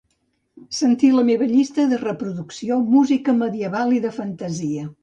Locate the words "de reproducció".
1.93-2.79